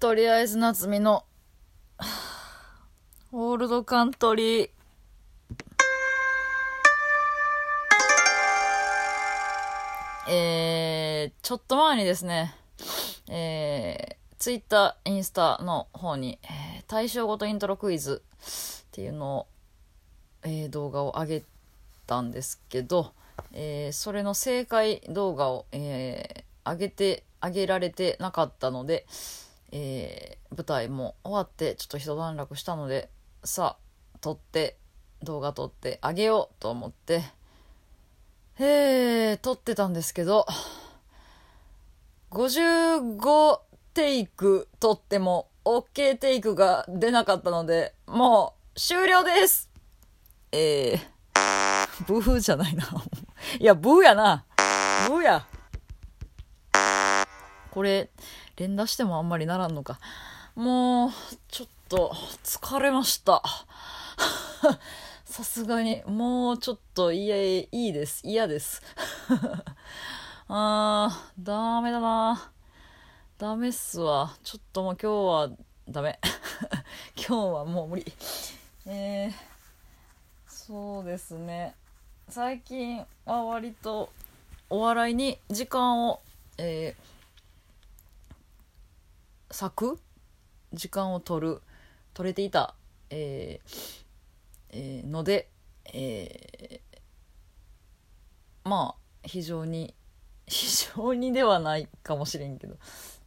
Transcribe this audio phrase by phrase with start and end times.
[0.00, 1.26] とりあえず夏美の、
[3.32, 4.70] オールドカントリー。
[10.26, 12.54] えー、ちょっと前にですね、
[13.28, 19.46] えー、ツイッター、インスタの方に、えー、対象ごとイントロクイズっていうのを、
[20.44, 21.42] えー、動画を上げ
[22.06, 23.12] たんですけど、
[23.52, 29.04] えー、それの正解動画を、えー、上げて、上げられてなかったので、
[29.72, 33.10] えー、舞台も終わってちょっと一段落したので
[33.44, 34.76] さあ撮って
[35.22, 37.22] 動画撮ってあげようと思って
[38.58, 40.46] えー、撮ってたんですけど
[42.30, 43.60] 55
[43.94, 49.70] テイク撮っても OK テイクが出なかったのでもう終了です
[50.52, 52.84] えー、ブーじゃないな。
[53.60, 54.44] いや、ブーやな。
[55.08, 55.46] ブーや。
[57.70, 58.10] これ、
[58.60, 59.98] 連打してもあんまりならんのか。
[60.54, 61.10] もう、
[61.48, 62.12] ちょっと、
[62.44, 63.42] 疲れました。
[65.24, 68.20] さすがに、もうちょっと、いや、いいです。
[68.22, 68.82] 嫌です。
[70.48, 72.52] あー、ダメだな。
[73.38, 74.36] ダメっすわ。
[74.44, 75.56] ちょっともう今日は、
[75.88, 76.20] ダメ。
[77.16, 78.04] 今日はもう無理。
[78.84, 79.32] えー、
[80.46, 81.74] そうですね。
[82.28, 84.12] 最近は割と、
[84.68, 86.20] お笑いに時間を、
[86.58, 87.09] えー、
[89.50, 90.00] 咲く
[90.72, 91.62] 時間を取る。
[92.12, 92.74] 取れていた、
[93.08, 94.04] えー
[94.70, 95.48] えー、ので、
[95.92, 99.94] えー、まあ非常に
[100.48, 102.76] 非常にではないかもしれんけど。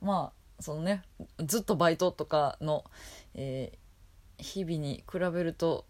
[0.00, 1.02] まあそのね
[1.40, 2.84] ずっとバイトとかの、
[3.34, 5.86] えー、日々に比べると、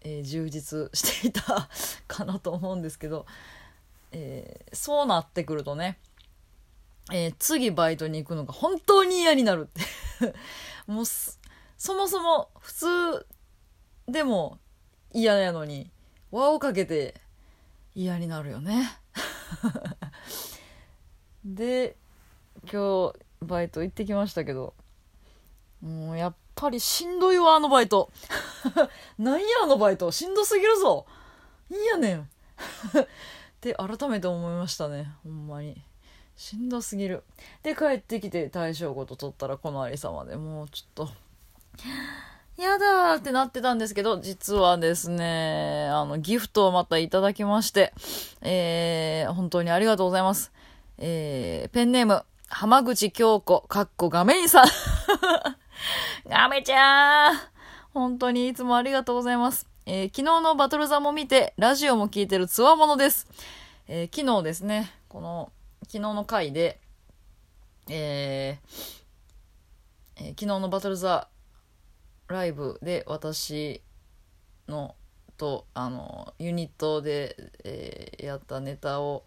[0.00, 1.68] えー、充実していた
[2.06, 3.26] かなと思うんですけど、
[4.12, 5.98] えー、そうなってくるとね
[7.10, 10.34] えー、次バイトに行くのが本当に嫌になるって。
[10.86, 13.26] もうそもそも普通
[14.08, 14.58] でも
[15.12, 15.90] 嫌やのに
[16.30, 17.14] 輪をかけて
[17.94, 18.98] 嫌になるよね。
[21.44, 21.96] で
[22.70, 24.74] 今日バイト行ってきましたけど
[25.80, 28.10] もうやっぱりしんどいわあのバイト。
[29.18, 30.10] なんやあのバイト。
[30.10, 31.06] しんどすぎるぞ。
[31.70, 32.20] いいやねん。
[32.22, 32.26] っ
[33.60, 35.12] て改めて思いましたね。
[35.22, 35.80] ほんまに。
[36.38, 37.24] しんどすぎる。
[37.64, 41.10] で、帰ってきて大正ごと取ったらこのありさまでもうちょっと、
[42.56, 47.92] やだーってなってたんですけど、実はですね、あの、ギフトをまたいただきまして、
[48.40, 50.52] えー、本当にありがとうございます。
[50.98, 54.66] えー、ペンネーム、浜口京子、かっこガメイさん。
[56.30, 57.36] ガメちゃん
[57.92, 59.66] 本当にいつもありがとうございます。
[59.86, 63.26] えー、昨日のバトル座も見て、ラジオも聞いてるつわものです。
[63.88, 65.50] えー、昨日ですね、この、
[65.88, 66.80] 昨日の回で、
[67.88, 69.08] えー
[70.16, 71.28] えー、昨日のバトルザ
[72.26, 73.80] ライブで私
[74.68, 74.94] の
[75.38, 79.24] とあのユニットで、えー、やったネタを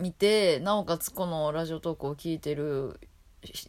[0.00, 2.98] 見てなおかつこのラジオトークを聞いてる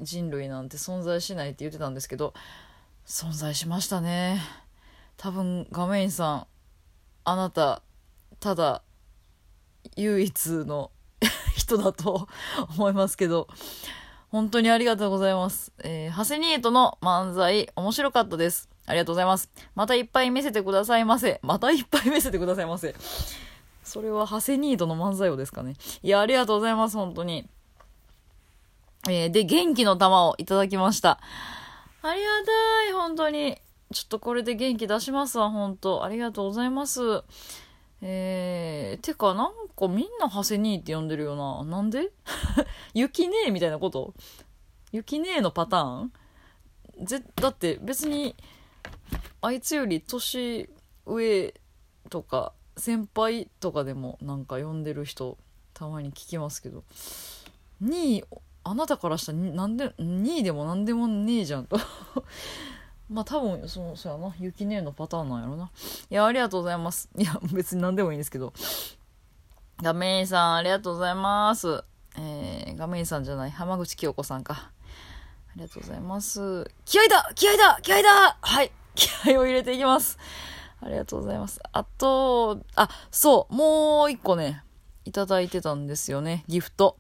[0.02, 2.34] 人類なんて存在しないって言ってたんですけど
[3.06, 4.42] 存在しましたね。
[5.18, 6.48] 多分画面さん
[7.24, 7.84] あなた
[8.40, 8.82] ただ
[9.96, 10.90] 唯一の
[11.60, 12.28] 人だと
[12.76, 13.48] 思いますけど、
[14.32, 15.72] 本当にありがとうございます。
[15.84, 18.70] えー、ハセニートの漫才、面白かったです。
[18.86, 19.50] ありがとうございます。
[19.76, 21.40] またいっぱい見せてくださいませ。
[21.44, 22.96] またいっぱい見せてくださいませ。
[23.84, 25.76] それはハセニートの漫才をですかね。
[26.04, 27.48] いや、ありがとうございます、本当に。
[29.08, 31.20] えー、で、元気の玉をいただきました。
[32.02, 33.58] ありがたい、本当に。
[33.92, 37.24] ちょっとこれで元気出しますわ、本当ありがとうございます。
[38.02, 41.64] えー、てか、なんかみんなハセニーって呼んでるよな。
[41.66, 42.12] なんで？
[42.94, 44.14] 雪ねみたいなこと？
[44.92, 46.14] 雪ねのパターン？
[47.06, 48.36] ぜ、だって別に、
[49.42, 50.70] あいつより年
[51.06, 51.54] 上
[52.10, 55.38] とか、先輩とかでもなんか呼んでる人、
[55.74, 56.84] たまに聞きますけど、
[57.84, 58.24] 2位、
[58.64, 61.78] あなたからしたらなんで、2位でもなんでもねえじゃんと。
[63.10, 65.72] まあ多分、その、そうやな、ゆきねのパターンなんやろな。
[66.10, 67.10] いや、ありがとうございます。
[67.18, 68.54] いや、別に何でもいいんですけど。
[69.82, 71.84] 画面さん、ありがとうございます。
[72.18, 74.72] えー、画面さんじゃない、浜口清子さんか。
[75.50, 76.70] ありがとうございます。
[76.86, 78.72] 気合だ気合だ気合だはい。
[78.94, 80.18] 気合を入れていきます。
[80.82, 81.60] ありがとうございます。
[81.72, 84.64] あと、あ、そう、もう一個ね、
[85.06, 86.98] いただいてたんですよね、ギフト。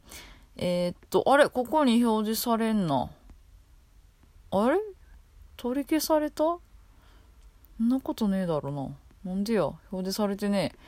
[0.55, 3.09] えー、っと、あれここに表示されんな。
[4.51, 4.77] あれ？
[5.61, 6.43] 取り消された？
[6.45, 6.61] そ
[7.83, 9.33] んなことねえだろうな。
[9.33, 9.65] なんでや？
[9.65, 10.79] 表示されてねえ。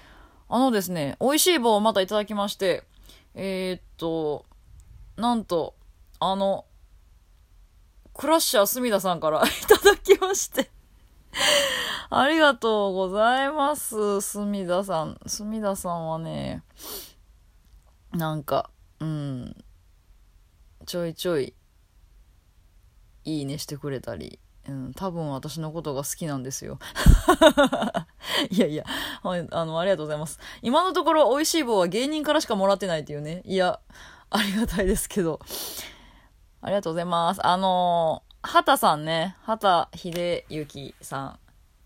[0.48, 2.86] あのですね、美味しい棒をまたいただきまして、
[3.36, 4.46] えー、っと、
[5.18, 5.76] なんと、
[6.22, 6.66] あの、
[8.14, 10.72] クラッシャー隅田さんから いただきまして。
[12.10, 15.20] ありがとうございます、隅田さん。
[15.28, 16.64] 隅田さんはね、
[18.14, 18.70] なんか、
[19.02, 19.56] うん、
[20.86, 21.54] ちょいちょい、
[23.26, 26.78] いいねしてくれたり、うん、多分私のことが好きなんですよ。
[28.52, 28.86] いやいや、
[29.24, 30.40] あの、ありがとうございます。
[30.62, 33.42] 今のところ、美味しい棒は芸人からしかもらってないっていうね。
[33.46, 33.80] いや、
[34.30, 35.40] ありがたいですけど。
[36.62, 37.46] ありがとうございます。
[37.46, 41.30] あのー、畑さんね、畑秀幸さん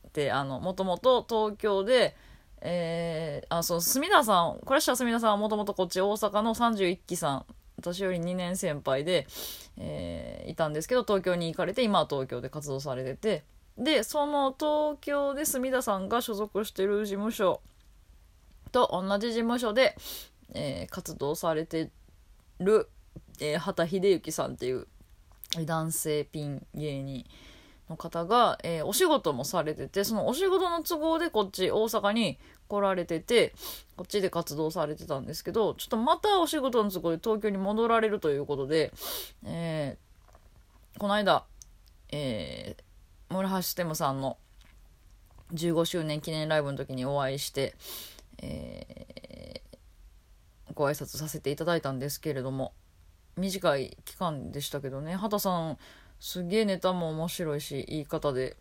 [0.07, 2.15] って、あの、もともと東京で、
[2.59, 7.45] えー、あ、そう、隅田さん、これした隅田さんはもともとこっち大阪の31期さん、
[7.77, 9.27] 私より2年先輩で、
[9.77, 13.43] えー、いたんですけど、東京に行かれて、今は東京で活動されてて、
[13.77, 17.61] で、その東京で隅田さんが所属してる事務所
[18.71, 19.95] と同じ事務所で、
[20.53, 21.89] えー、活動されて
[22.59, 22.89] る、
[23.39, 24.87] えー、畑秀幸さんっていう
[25.65, 27.25] 男性ピン芸人
[27.89, 33.53] の方が、えー、お仕事もされてて、そのお仕事の都合でこっち大阪に来られてて、
[33.95, 38.91] こっちで活動されてたんですけど、ちょっとまたお仕事の都合で東京に戻られるということで、
[39.45, 41.45] えー、この間、
[42.11, 44.37] えー、村橋ステムさんの
[45.53, 47.75] 15周年記念ライブの時にお会いして、
[48.41, 52.73] えー、ご挨拶させていただいたんですけれども、
[53.37, 55.15] 短い期間でしたけどね。
[55.15, 55.77] 畑さん
[56.25, 58.57] すげえネタも面白いし言い方で。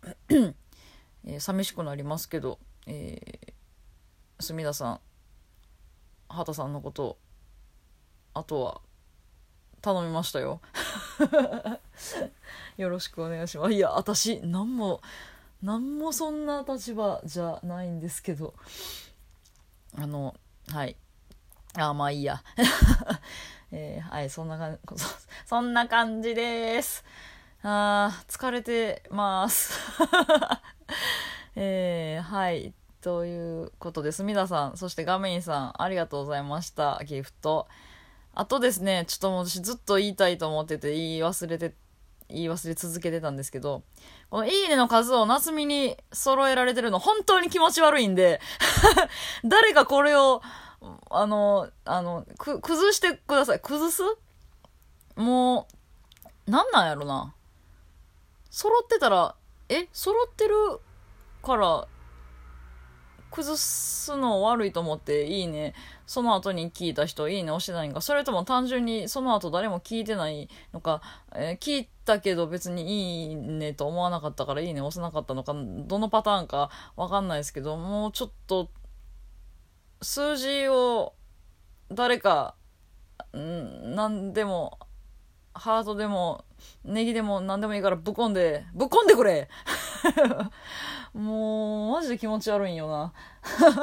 [1.26, 5.00] えー、寂しくなりますけど、えー、隅田さん
[6.28, 7.16] 畑さんのこと
[8.34, 8.80] あとは
[9.80, 10.60] 頼みましたよ。
[12.76, 13.72] よろしくお願いします。
[13.72, 15.00] いや私何も
[15.62, 18.52] 何もそんな立場じゃないんですけど。
[19.96, 20.34] あの
[20.70, 20.96] はい。
[21.78, 22.44] あまあいいや。
[23.72, 25.04] えー、はい、そんな感じ、
[25.46, 27.02] そんな感じです。
[27.66, 29.72] あー、疲れてます。
[31.56, 32.74] えー、はい。
[33.00, 34.22] ということです。
[34.22, 37.00] 皆さん、そして画面さん、ありがとうございました。
[37.06, 37.66] ギフト。
[38.34, 41.74] あとですね、ちょっともう私ずっと言いたいと思ってて、言い忘れて、
[42.28, 43.82] 言い忘れ続けてたんですけど、
[44.28, 48.42] このいいねの数を夏美に揃えられてるの本当に気持ち悪いんで
[49.42, 50.42] 誰かこれを
[51.10, 53.60] あの、あの、く、崩してください。
[53.60, 54.02] 崩す？
[55.16, 55.66] も
[56.46, 57.34] う、なんなんやろな。
[58.54, 59.34] 揃ってたら、
[59.68, 60.54] え揃ってる
[61.42, 61.88] から、
[63.32, 65.74] 崩すの悪いと思っていいね。
[66.06, 68.00] その後に聞いた人いいね押してないんか。
[68.00, 71.02] それとも単純にその後誰も聞いてないのか、
[71.34, 78.70] えー、聞いたけど別にいいねと思わなかったからいいね押せなかったのか、どのパターンかわかんないですけど、もうちょっと
[80.00, 81.14] 数字を
[81.90, 82.54] 誰か、
[83.36, 84.78] ん何でも、
[85.54, 86.44] ハートでも、
[86.84, 89.48] ネギでも何でもいいからぶっこんで、ぶっこんでくれ
[91.14, 93.12] もう、マジで気持ち悪いんよな。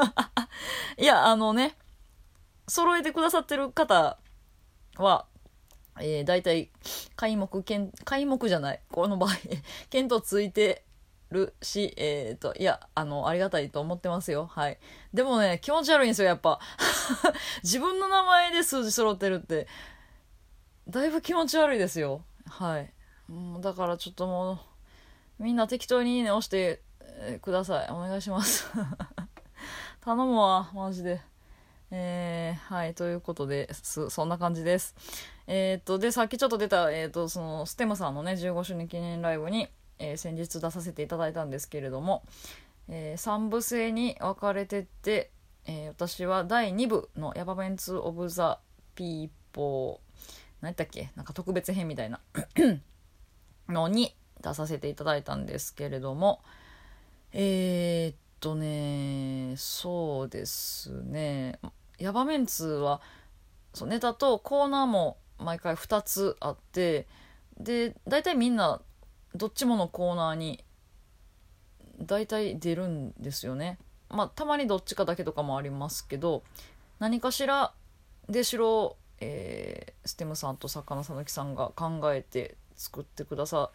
[0.98, 1.78] いや、あのね、
[2.68, 4.18] 揃えてくださってる方
[4.98, 5.26] は、
[6.00, 6.70] えー、大体、
[7.16, 7.64] 開目、
[8.04, 8.82] 開目じゃない。
[8.92, 9.32] この場合、
[9.90, 10.84] 検討ついて
[11.32, 14.48] るし、えっ、ー、と、いや、あの、ありがたいと思ってますよ。
[14.48, 14.80] はい。
[15.14, 16.60] でもね、気持ち悪いんですよ、やっぱ。
[17.64, 19.68] 自分の名前で数字揃ってるって、
[20.88, 22.24] だいぶ気持ち悪いですよ。
[22.48, 22.92] はい。
[23.62, 24.60] だからちょっとも
[25.40, 26.82] う、みんな適当にいいね押して
[27.42, 27.90] ください。
[27.92, 28.68] お願いします。
[30.02, 31.22] 頼むわ、マジで。
[31.92, 34.96] えー、はい、ということで、す、そんな感じです。
[35.48, 39.68] えっ、と、で、さっきちょっと出た、えっ、と、その、ステムさんのね、15周年記念ライブに、
[40.00, 42.24] えー、先日出させていただいたんですけれども、
[42.88, 45.32] えー、3部制に分かれてて、
[45.66, 48.60] え、私は第2部のヤバメンツ・オブ・ザ・
[48.96, 51.12] ピーポー何やっけ？
[51.16, 52.20] なんか特別編みたいな。
[53.68, 56.42] のに出させていただいたんですけれども。
[57.34, 61.60] えー、っとねそうですね。
[61.98, 63.02] ヤバメンツは
[63.74, 67.08] そうネタとコーナーも毎回2つあって
[67.58, 68.82] で大体みんな
[69.36, 70.64] どっちものコーナーに
[72.00, 73.78] 大体出るんですよね。
[74.10, 76.44] まあたまにどっちかだけとかもありますけど
[77.00, 77.74] 何かしら
[78.28, 83.70] でしろ、えー、ステムさんと作家の佐々木さんが考えて作ってくださ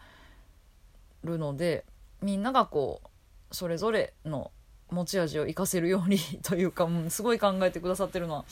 [1.23, 1.85] るので
[2.21, 4.51] みんながこうそれぞれの
[4.91, 8.45] 持ち味を生かせるようにというか、うん、すごい考えてくださってるのは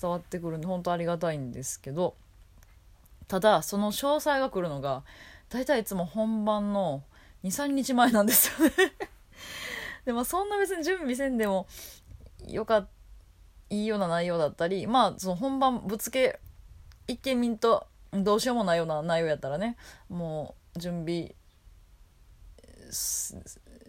[0.00, 2.14] 伝わってくるんで本当ありがたいんですけど
[3.28, 5.02] ただその詳細が来るのが
[5.48, 7.02] 大体いつも本番の
[7.44, 8.74] 23日前なんですよね。
[10.04, 11.66] でもそんな別に準備せんでも
[12.46, 12.86] よか
[13.70, 16.38] いいような内容だったりまあその本番ぶつけ
[17.06, 19.76] 一見見んとどうしようもないような内容やったらね
[20.08, 21.34] もう準備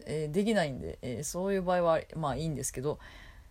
[0.05, 2.99] えー、できないんで、えー、そういう場合はまあいいんですけど、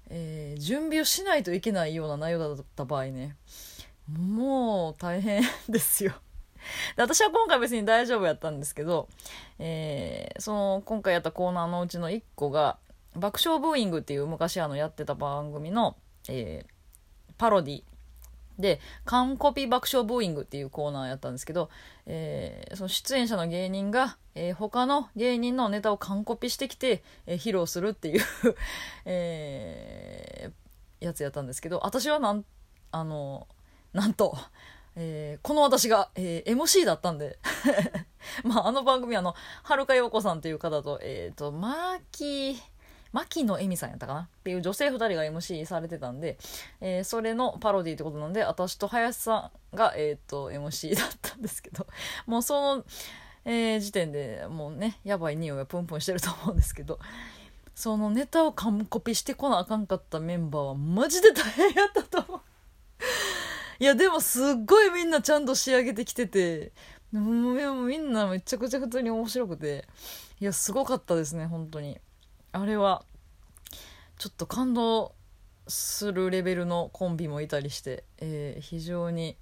[0.09, 3.37] えー、準備をしないといけないような内容だった場合ね
[4.09, 6.13] もう大変ですよ。
[6.97, 9.09] で私は今回別に大丈夫やったんですけど、
[9.59, 12.79] えー、その今回やったコーナーのうちの1個が
[13.15, 15.97] 爆笑ブーイングっていう昔あのやってた番組の、
[16.31, 17.83] えー、パロディ。
[18.59, 21.71] で、完コピ爆笑ブーイングっていうコーナーやったんですけど、
[22.07, 28.23] えー、その出演者の芸人が、えー、他の芸人のネタを完コピしてきて、えー、披露するっていう
[29.07, 32.45] えー、やつやったんですけど、私はなん、
[32.93, 33.49] あの、
[33.93, 34.37] なんと、
[34.97, 37.39] えー、この私が、えー、MC だったんで
[38.45, 42.57] まあ、あの番組あの、はるかようこさんっていう方と、えっ、ー、と、マーキー、
[43.13, 44.21] 牧野恵美さんやったかな？
[44.21, 46.39] っていう女性2人が MC されてたんで、
[46.81, 51.87] えー、それのパロディってことなんで私と林さんが、えーと、MC だったんですけど
[52.27, 52.85] もうその、
[53.45, 56.99] えー、時点でもうねやばい匂いがプンプンしてると思うんですけど
[57.75, 62.41] そのネタを完コピしてこなあかんかったメンバーはマジで大変やったと思う
[63.81, 66.73] いやでもすっごいみんなちゃんと仕上げてきてて
[67.11, 69.89] もうみんなめちゃくちゃ普通に面白くて
[70.39, 71.99] いやすごかったですね本当に。
[72.53, 73.05] あれは
[74.19, 75.15] ちょっと感動
[75.67, 79.37] するレベルのコンビもいたりして、えー、非常に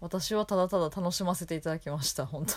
[0.00, 2.52] 私はただただ楽しませていただきました本当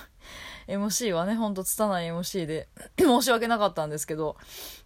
[0.67, 0.77] に。
[0.85, 2.67] MC はねほんと拙い MC で
[2.99, 4.35] 申し訳なかったんですけど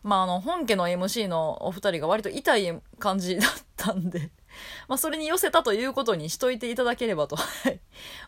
[0.03, 4.31] まああの本家の MC のお二人が割と痛い感じだったんで
[4.87, 7.37] まあそれに寄せたということにしといていただければと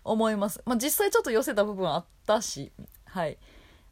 [0.04, 0.62] 思います。
[0.66, 2.72] まあ実際ちょっと寄せた部分あったし
[3.06, 3.38] はい。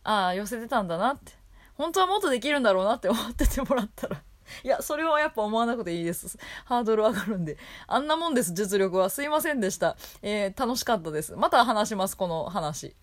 [0.04, 1.43] ああ寄せてたんだなって。
[1.76, 4.22] 本当はもっとできるんだろうなって思っててもらったら
[4.64, 6.38] いや、それはやっぱ思わなくていいです。
[6.66, 7.58] ハードル上がるんで。
[7.88, 9.10] あんなもんです、実力は。
[9.10, 9.98] すいませんでした。
[10.22, 11.36] えー、楽しかったです。
[11.36, 12.96] また話します、この話。